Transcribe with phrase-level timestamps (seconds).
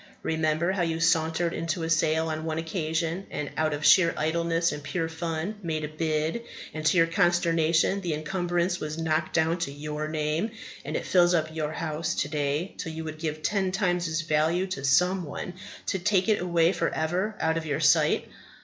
[0.23, 4.71] Remember how you sauntered into a sale on one occasion, and, out of sheer idleness
[4.71, 6.41] and pure fun, made a bid,
[6.73, 10.49] and to your consternation the encumbrance was knocked down to your name;
[10.83, 14.21] and it fills up your house to day till you would give ten times its
[14.21, 15.53] value to some one
[15.85, 18.27] to take it away for ever out of your sight.